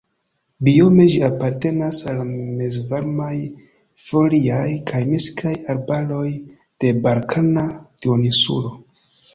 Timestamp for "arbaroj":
5.77-6.27